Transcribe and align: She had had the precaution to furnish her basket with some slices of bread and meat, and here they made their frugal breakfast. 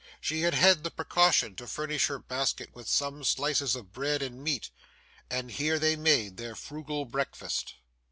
She 0.19 0.41
had 0.41 0.55
had 0.55 0.83
the 0.83 0.89
precaution 0.89 1.55
to 1.57 1.67
furnish 1.67 2.07
her 2.07 2.17
basket 2.17 2.71
with 2.73 2.87
some 2.89 3.23
slices 3.23 3.75
of 3.75 3.93
bread 3.93 4.23
and 4.23 4.43
meat, 4.43 4.71
and 5.29 5.51
here 5.51 5.77
they 5.77 5.95
made 5.95 6.37
their 6.37 6.55
frugal 6.55 7.05
breakfast. 7.05 7.75